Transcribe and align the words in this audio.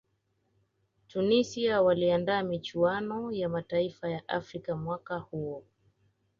tunisia 1.07 1.81
waliandaa 1.81 2.43
michuano 2.43 3.31
ya 3.31 3.49
mataifa 3.49 4.09
ya 4.09 4.27
afrika 4.29 4.75
mwaka 4.75 5.17
huo 5.17 5.65